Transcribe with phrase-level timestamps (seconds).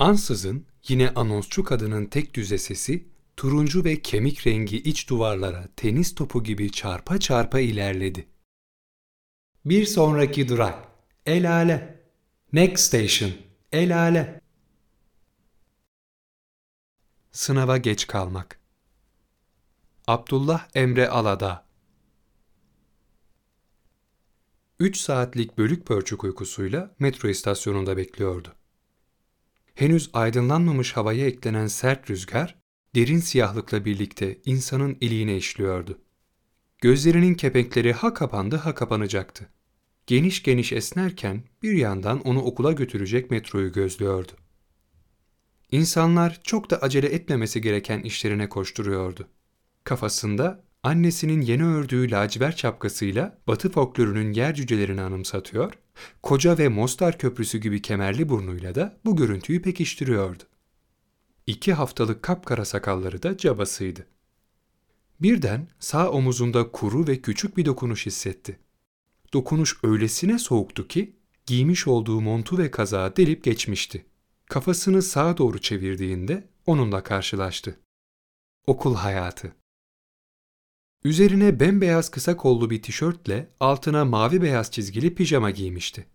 [0.00, 6.44] Ansızın yine anonsçu kadının tek düze sesi turuncu ve kemik rengi iç duvarlara tenis topu
[6.44, 8.26] gibi çarpa çarpa ilerledi.
[9.64, 10.88] Bir sonraki durak.
[11.26, 12.04] El Ale.
[12.52, 13.32] Next station.
[13.72, 14.40] El Ale.
[17.32, 18.60] Sınava geç kalmak.
[20.06, 21.66] Abdullah Emre Alada
[24.78, 28.59] 3 saatlik bölük pörçük uykusuyla metro istasyonunda bekliyordu.
[29.80, 32.58] Henüz aydınlanmamış havaya eklenen sert rüzgar,
[32.94, 35.98] derin siyahlıkla birlikte insanın iliğine işliyordu.
[36.78, 39.48] Gözlerinin kepenkleri ha kapandı ha kapanacaktı.
[40.06, 44.32] Geniş geniş esnerken bir yandan onu okula götürecek metroyu gözlüyordu.
[45.70, 49.28] İnsanlar çok da acele etmemesi gereken işlerine koşturuyordu.
[49.84, 55.72] Kafasında annesinin yeni ördüğü lacivert şapkasıyla batı folklorunun yer cücelerini anımsatıyor,
[56.22, 60.42] koca ve Mostar Köprüsü gibi kemerli burnuyla da bu görüntüyü pekiştiriyordu.
[61.46, 64.06] İki haftalık kapkara sakalları da cabasıydı.
[65.20, 68.58] Birden sağ omuzunda kuru ve küçük bir dokunuş hissetti.
[69.32, 74.06] Dokunuş öylesine soğuktu ki giymiş olduğu montu ve kazağı delip geçmişti.
[74.46, 77.80] Kafasını sağa doğru çevirdiğinde onunla karşılaştı.
[78.66, 79.59] Okul hayatı.
[81.04, 86.06] Üzerine bembeyaz kısa kollu bir tişörtle altına mavi beyaz çizgili pijama giymişti.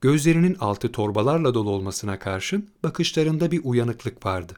[0.00, 4.52] Gözlerinin altı torbalarla dolu olmasına karşın bakışlarında bir uyanıklık vardı.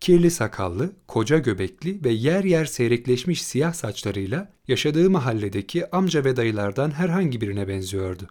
[0.00, 6.90] Kirli sakallı, koca göbekli ve yer yer seyrekleşmiş siyah saçlarıyla yaşadığı mahalledeki amca ve dayılardan
[6.90, 8.28] herhangi birine benziyordu.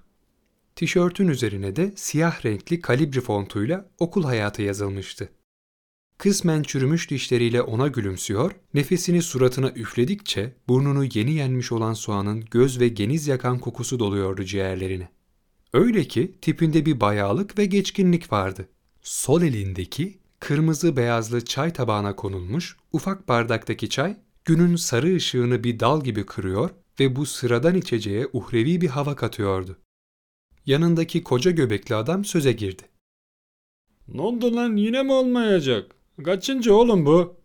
[0.76, 5.30] Tişörtün üzerine de siyah renkli kalibri fontuyla okul hayatı yazılmıştı.
[6.22, 12.88] Kısmen çürümüş dişleriyle ona gülümsüyor, nefesini suratına üfledikçe burnunu yeni yenmiş olan soğanın göz ve
[12.88, 15.09] geniz yakan kokusu doluyordu ciğerlerine.
[15.73, 18.69] Öyle ki tipinde bir bayağılık ve geçkinlik vardı.
[19.02, 26.04] Sol elindeki kırmızı beyazlı çay tabağına konulmuş ufak bardaktaki çay günün sarı ışığını bir dal
[26.04, 29.77] gibi kırıyor ve bu sıradan içeceğe uhrevi bir hava katıyordu.
[30.65, 32.83] Yanındaki koca göbekli adam söze girdi.
[34.08, 36.01] Ne oldu lan yine mi olmayacak?
[36.23, 37.37] Kaçıncı oğlum bu?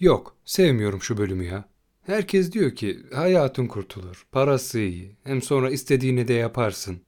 [0.00, 1.64] Yok, sevmiyorum şu bölümü ya.
[2.02, 7.00] Herkes diyor ki hayatın kurtulur, parası iyi, hem sonra istediğini de yaparsın.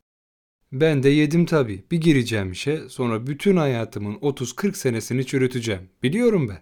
[0.73, 1.85] Ben de yedim tabii.
[1.91, 5.89] Bir gireceğim işe, sonra bütün hayatımın 30-40 senesini çürüteceğim.
[6.03, 6.61] Biliyorum ben.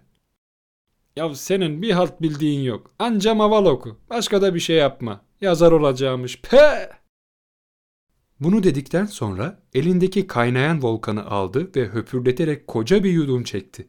[1.15, 2.91] Ya senin bir halt bildiğin yok.
[2.99, 3.97] Anca maval oku.
[4.09, 5.21] Başka da bir şey yapma.
[5.41, 6.41] Yazar olacağımış.
[6.41, 6.89] Pe!
[8.39, 13.87] Bunu dedikten sonra elindeki kaynayan volkanı aldı ve höpürdeterek koca bir yudum çekti.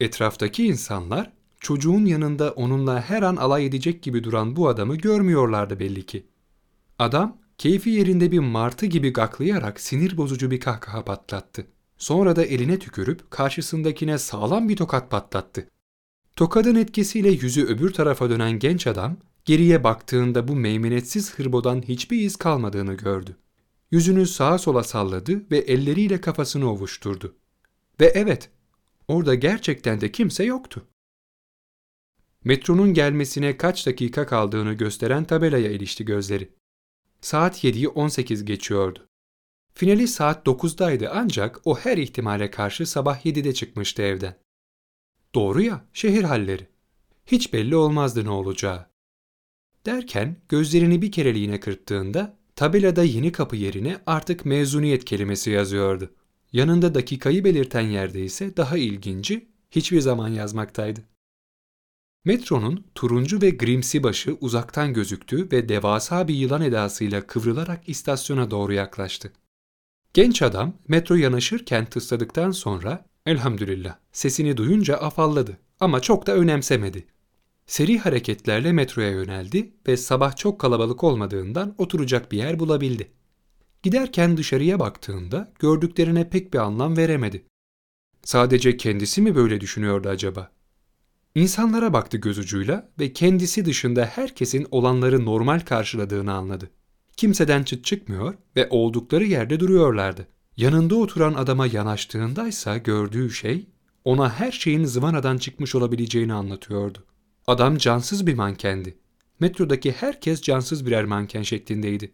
[0.00, 6.06] Etraftaki insanlar çocuğun yanında onunla her an alay edecek gibi duran bu adamı görmüyorlardı belli
[6.06, 6.26] ki.
[6.98, 11.66] Adam keyfi yerinde bir martı gibi gaklayarak sinir bozucu bir kahkaha patlattı.
[11.98, 15.68] Sonra da eline tükürüp karşısındakine sağlam bir tokat patlattı.
[16.36, 22.36] Tokadın etkisiyle yüzü öbür tarafa dönen genç adam geriye baktığında bu meymenetsiz hırbodan hiçbir iz
[22.36, 23.36] kalmadığını gördü.
[23.90, 27.36] Yüzünü sağa sola salladı ve elleriyle kafasını ovuşturdu.
[28.00, 28.50] Ve evet,
[29.08, 30.88] orada gerçekten de kimse yoktu.
[32.44, 36.54] Metronun gelmesine kaç dakika kaldığını gösteren tabelaya ilişti gözleri.
[37.20, 39.08] Saat 7'yi 18 geçiyordu.
[39.74, 44.38] Finali saat 9'daydı ancak o her ihtimale karşı sabah 7'de çıkmıştı evden.
[45.34, 46.68] Doğru ya, şehir halleri.
[47.26, 48.86] Hiç belli olmazdı ne olacağı.
[49.86, 56.10] Derken gözlerini bir kereliğine kırptığında tabelada yeni kapı yerine artık mezuniyet kelimesi yazıyordu.
[56.52, 61.00] Yanında dakikayı belirten yerde ise daha ilginci hiçbir zaman yazmaktaydı.
[62.24, 68.72] Metronun turuncu ve grimsi başı uzaktan gözüktü ve devasa bir yılan edasıyla kıvrılarak istasyona doğru
[68.72, 69.32] yaklaştı.
[70.14, 77.06] Genç adam metro yanaşırken tısladıktan sonra elhamdülillah sesini duyunca afalladı ama çok da önemsemedi.
[77.68, 83.10] Seri hareketlerle metroya yöneldi ve sabah çok kalabalık olmadığından oturacak bir yer bulabildi.
[83.82, 87.44] Giderken dışarıya baktığında gördüklerine pek bir anlam veremedi.
[88.22, 90.50] Sadece kendisi mi böyle düşünüyordu acaba?
[91.34, 96.70] İnsanlara baktı göz ucuyla ve kendisi dışında herkesin olanları normal karşıladığını anladı.
[97.16, 100.28] Kimseden çıt çıkmıyor ve oldukları yerde duruyorlardı.
[100.56, 103.66] Yanında oturan adama yanaştığındaysa gördüğü şey
[104.04, 107.04] ona her şeyin zıvanadan çıkmış olabileceğini anlatıyordu.
[107.48, 108.98] Adam cansız bir mankendi.
[109.40, 112.12] Metrodaki herkes cansız birer manken şeklindeydi.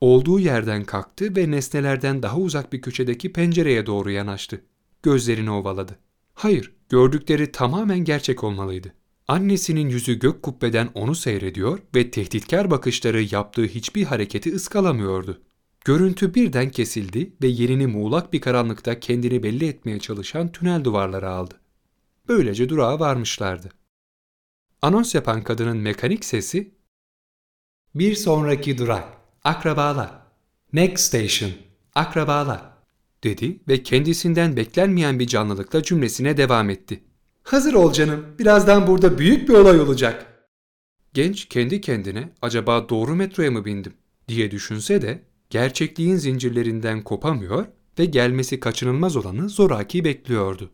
[0.00, 4.60] Olduğu yerden kalktı ve nesnelerden daha uzak bir köşedeki pencereye doğru yanaştı.
[5.02, 5.98] Gözlerini ovaladı.
[6.34, 8.92] Hayır, gördükleri tamamen gerçek olmalıydı.
[9.28, 15.42] Annesinin yüzü gök kubbeden onu seyrediyor ve tehditkar bakışları yaptığı hiçbir hareketi ıskalamıyordu.
[15.84, 21.54] Görüntü birden kesildi ve yerini muğlak bir karanlıkta kendini belli etmeye çalışan tünel duvarları aldı.
[22.28, 23.70] Böylece durağa varmışlardı.
[24.82, 26.74] Anons yapan kadının mekanik sesi
[27.94, 29.04] Bir sonraki durak,
[29.44, 30.10] akrabalar.
[30.72, 31.50] Next station,
[31.94, 32.62] akrabalar
[33.24, 37.04] dedi ve kendisinden beklenmeyen bir canlılıkla cümlesine devam etti.
[37.42, 40.26] Hazır ol canım, birazdan burada büyük bir olay olacak.
[41.14, 43.94] Genç kendi kendine acaba doğru metroya mı bindim
[44.28, 47.66] diye düşünse de gerçekliğin zincirlerinden kopamıyor
[47.98, 50.70] ve gelmesi kaçınılmaz olanı zoraki bekliyordu.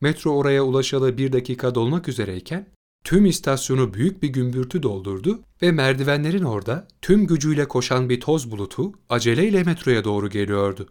[0.00, 2.66] Metro oraya ulaşalı bir dakika dolmak üzereyken
[3.04, 8.92] tüm istasyonu büyük bir gümbürtü doldurdu ve merdivenlerin orada tüm gücüyle koşan bir toz bulutu
[9.08, 10.88] aceleyle metroya doğru geliyordu.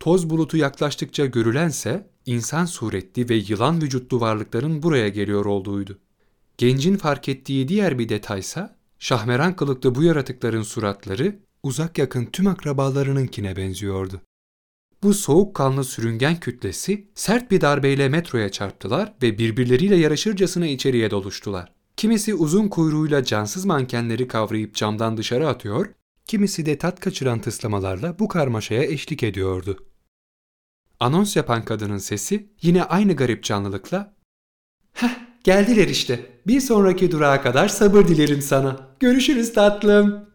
[0.00, 5.98] Toz bulutu yaklaştıkça görülense insan suretli ve yılan vücutlu varlıkların buraya geliyor olduğuydu.
[6.58, 13.56] Gencin fark ettiği diğer bir detaysa şahmeran kılıklı bu yaratıkların suratları uzak yakın tüm akrabalarınınkine
[13.56, 14.20] benziyordu.
[15.02, 21.72] Bu soğukkanlı sürüngen kütlesi sert bir darbeyle metroya çarptılar ve birbirleriyle yarışırcasına içeriye doluştular.
[21.96, 25.86] Kimisi uzun kuyruğuyla cansız mankenleri kavrayıp camdan dışarı atıyor,
[26.26, 29.86] kimisi de tat kaçıran tıslamalarla bu karmaşaya eşlik ediyordu.
[31.00, 34.14] Anons yapan kadının sesi yine aynı garip canlılıkla
[34.92, 36.30] ''Heh, geldiler işte.
[36.46, 38.96] Bir sonraki durağa kadar sabır dilerim sana.
[39.00, 40.29] Görüşürüz tatlım.''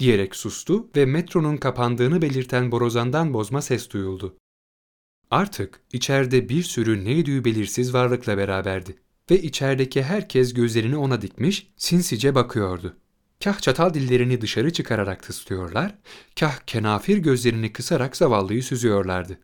[0.00, 4.36] Diyerek sustu ve metronun kapandığını belirten borazandan bozma ses duyuldu.
[5.30, 8.96] Artık içeride bir sürü neydi belirsiz varlıkla beraberdi
[9.30, 12.96] ve içerideki herkes gözlerini ona dikmiş, sinsice bakıyordu.
[13.44, 15.98] Kah çatal dillerini dışarı çıkararak tıslıyorlar,
[16.40, 19.38] kah kenafir gözlerini kısarak zavallıyı süzüyorlardı.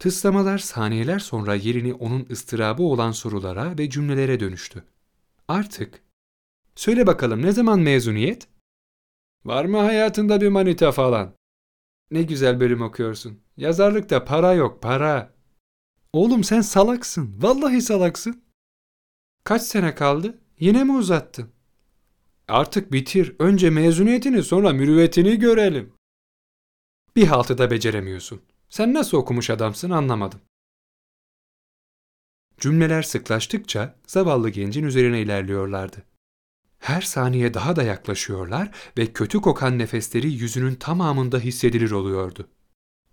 [0.00, 4.84] Tıslamalar saniyeler sonra yerini onun ıstırabı olan sorulara ve cümlelere dönüştü.
[5.48, 6.02] Artık,
[6.74, 8.53] söyle bakalım ne zaman mezuniyet?
[9.44, 11.34] Var mı hayatında bir manita falan?
[12.10, 13.40] Ne güzel bölüm okuyorsun.
[13.56, 15.34] Yazarlıkta para yok, para.
[16.12, 17.34] Oğlum sen salaksın.
[17.42, 18.44] Vallahi salaksın.
[19.44, 20.38] Kaç sene kaldı?
[20.60, 21.50] Yine mi uzattın?
[22.48, 23.36] Artık bitir.
[23.38, 25.92] Önce mezuniyetini sonra mürüvvetini görelim.
[27.16, 28.42] Bir haltı da beceremiyorsun.
[28.68, 30.40] Sen nasıl okumuş adamsın anlamadım.
[32.60, 36.13] Cümleler sıklaştıkça zavallı gencin üzerine ilerliyorlardı.
[36.84, 42.48] Her saniye daha da yaklaşıyorlar ve kötü kokan nefesleri yüzünün tamamında hissedilir oluyordu.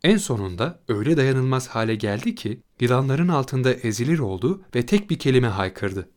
[0.04, 5.48] En sonunda öyle dayanılmaz hale geldi ki yılanların altında ezilir oldu ve tek bir kelime
[5.48, 6.10] haykırdı.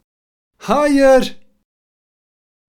[0.58, 1.40] Hayır!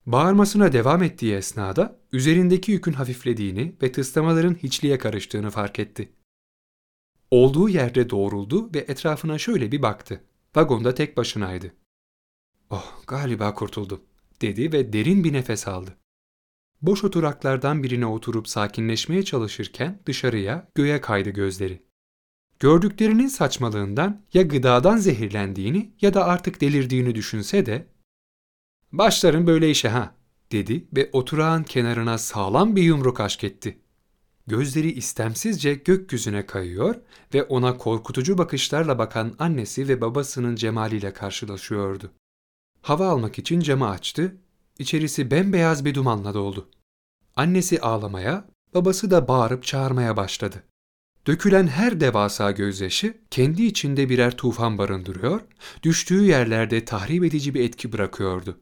[0.06, 6.12] Bağırmasına devam ettiği esnada üzerindeki yükün hafiflediğini ve tıslamaların hiçliğe karıştığını fark etti.
[7.32, 10.24] Olduğu yerde doğruldu ve etrafına şöyle bir baktı.
[10.56, 11.74] Vagonda tek başınaydı.
[12.70, 14.02] Oh galiba kurtuldum
[14.46, 15.98] dedi ve derin bir nefes aldı.
[16.82, 21.84] Boş oturaklardan birine oturup sakinleşmeye çalışırken dışarıya, göğe kaydı gözleri.
[22.60, 27.88] Gördüklerinin saçmalığından ya gıdadan zehirlendiğini ya da artık delirdiğini düşünse de
[28.92, 30.16] ''Başların böyle işe ha''
[30.52, 33.80] dedi ve oturağın kenarına sağlam bir yumruk aşk etti.
[34.48, 36.96] Gözleri istemsizce gökyüzüne kayıyor
[37.34, 42.12] ve ona korkutucu bakışlarla bakan annesi ve babasının cemaliyle karşılaşıyordu.
[42.86, 44.36] Hava almak için camı açtı,
[44.80, 46.70] içerisi bembeyaz bir dumanla doldu.
[47.36, 50.64] Annesi ağlamaya, babası da bağırıp çağırmaya başladı.
[51.28, 55.42] Dökülen her devasa gözyaşı kendi içinde birer tufan barındırıyor,
[55.84, 58.60] düştüğü yerlerde tahrip edici bir etki bırakıyordu.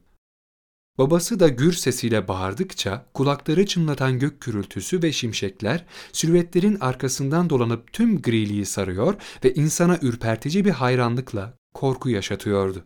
[0.98, 8.22] Babası da gür sesiyle bağırdıkça kulakları çınlatan gök gürültüsü ve şimşekler silüetlerin arkasından dolanıp tüm
[8.22, 12.84] griliği sarıyor ve insana ürpertici bir hayranlıkla korku yaşatıyordu.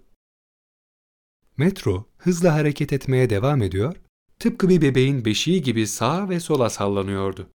[1.59, 3.97] Metro hızla hareket etmeye devam ediyor,
[4.39, 7.51] tıpkı bir bebeğin beşiği gibi sağa ve sola sallanıyordu.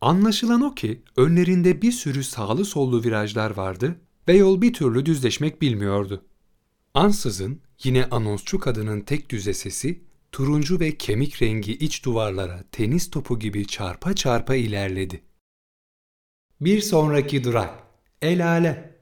[0.00, 5.62] Anlaşılan o ki önlerinde bir sürü sağlı sollu virajlar vardı ve yol bir türlü düzleşmek
[5.62, 6.24] bilmiyordu.
[6.94, 10.00] Ansızın yine anonsçu kadının tek düze sesi
[10.32, 15.22] turuncu ve kemik rengi iç duvarlara tenis topu gibi çarpa çarpa ilerledi.
[16.60, 17.82] Bir sonraki durak.
[18.22, 18.96] El Ale.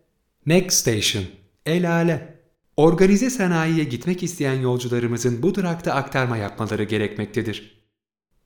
[0.46, 1.24] Next station.
[1.66, 2.33] El Ale.
[2.76, 7.84] Organize sanayiye gitmek isteyen yolcularımızın bu durakta aktarma yapmaları gerekmektedir.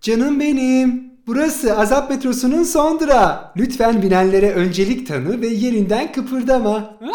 [0.00, 3.52] Canım benim, burası Azap metrosunun son durağı.
[3.56, 6.98] Lütfen binenlere öncelik tanı ve yerinden kıpırdama.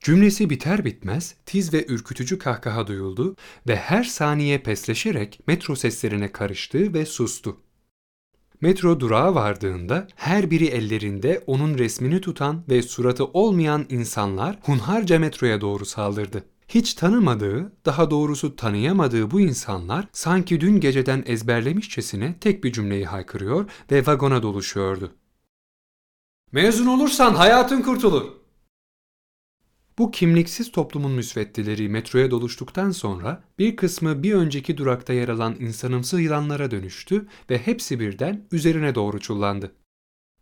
[0.00, 3.36] Cümlesi biter bitmez tiz ve ürkütücü kahkaha duyuldu
[3.68, 7.60] ve her saniye pesleşerek metro seslerine karıştı ve sustu.
[8.62, 15.60] Metro durağa vardığında her biri ellerinde onun resmini tutan ve suratı olmayan insanlar hunharca metroya
[15.60, 16.44] doğru saldırdı.
[16.68, 23.70] Hiç tanımadığı, daha doğrusu tanıyamadığı bu insanlar sanki dün geceden ezberlemişçesine tek bir cümleyi haykırıyor
[23.90, 25.12] ve vagona doluşuyordu.
[26.52, 28.41] Mezun olursan hayatın kurtulur.
[29.98, 36.20] Bu kimliksiz toplumun müsveddeleri metroya doluştuktan sonra bir kısmı bir önceki durakta yer alan insanımsı
[36.20, 39.74] yılanlara dönüştü ve hepsi birden üzerine doğru çullandı.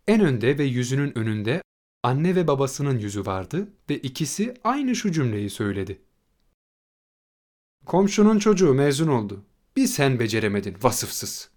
[0.07, 1.63] En önde ve yüzünün önünde
[2.03, 6.03] anne ve babasının yüzü vardı ve ikisi aynı şu cümleyi söyledi.
[7.87, 9.45] Komşunun çocuğu mezun oldu.
[9.77, 11.51] Bir sen beceremedin vasıfsız.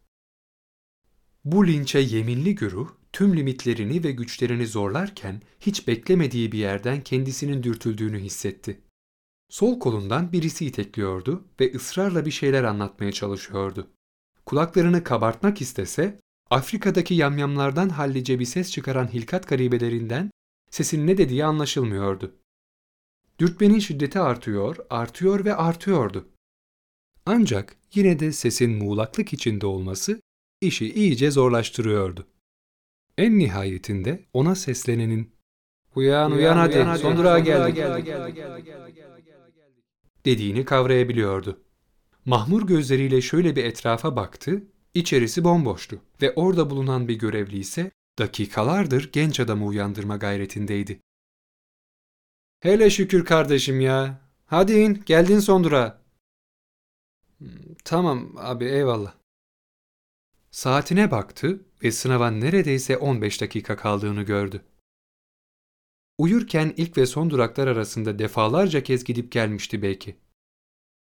[1.46, 8.20] Bu linçe yeminli güruh tüm limitlerini ve güçlerini zorlarken hiç beklemediği bir yerden kendisinin dürtüldüğünü
[8.20, 8.82] hissetti.
[9.50, 13.88] Sol kolundan birisi itekliyordu ve ısrarla bir şeyler anlatmaya çalışıyordu.
[14.46, 20.32] Kulaklarını kabartmak istese, Afrika'daki yamyamlardan hallice bir ses çıkaran hilkat garibelerinden
[20.72, 22.36] sesin ne dediği anlaşılmıyordu.
[23.40, 26.28] Dürtmenin şiddeti artıyor, artıyor ve artıyordu.
[27.26, 30.22] Ancak yine de sesin muğlaklık içinde olması
[30.62, 32.28] işi iyice zorlaştırıyordu.
[33.18, 35.34] En nihayetinde ona seslenenin
[35.96, 37.84] ''Uyan uyan, hadi, hadi son durağa geldik''
[40.26, 41.64] dediğini kavrayabiliyordu.
[42.26, 49.12] Mahmur gözleriyle şöyle bir etrafa baktı, içerisi bomboştu ve orada bulunan bir görevli ise dakikalardır
[49.12, 51.00] genç adamı uyandırma gayretindeydi.
[52.60, 54.22] Hele şükür kardeşim ya.
[54.46, 56.02] Hadi in, geldin son durağa.
[57.38, 57.48] Hmm,
[57.86, 59.14] tamam abi eyvallah.
[60.54, 64.62] Saatine baktı ve sınava neredeyse 15 dakika kaldığını gördü.
[66.18, 70.16] Uyurken ilk ve son duraklar arasında defalarca kez gidip gelmişti belki.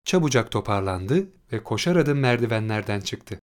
[0.06, 3.40] Çabucak toparlandı ve koşar adım merdivenlerden çıktı.